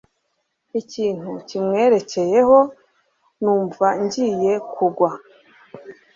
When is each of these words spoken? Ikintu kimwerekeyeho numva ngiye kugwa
Ikintu 0.81 1.29
kimwerekeyeho 1.47 2.57
numva 3.41 3.87
ngiye 4.03 4.53
kugwa 4.73 5.09